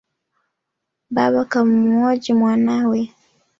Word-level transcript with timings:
Baba 1.15 1.41
kammuhoji 1.51 2.31
mwanawe 2.39 2.99